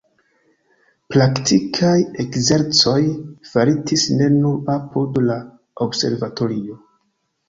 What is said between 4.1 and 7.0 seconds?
ne nur apud la observatorio.